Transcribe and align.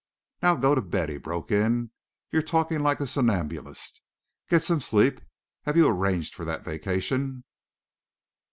"Now 0.41 0.55
go 0.55 0.73
to 0.73 0.81
bed," 0.81 1.09
he 1.09 1.17
broke 1.17 1.51
in; 1.51 1.91
"you're 2.31 2.41
talking 2.41 2.81
like 2.81 2.99
a 3.01 3.05
somnambulist. 3.05 4.01
Get 4.49 4.63
some 4.63 4.81
sleep. 4.81 5.21
Have 5.65 5.77
you 5.77 5.87
arranged 5.87 6.33
for 6.33 6.43
that 6.43 6.63
vacation?" 6.63 7.43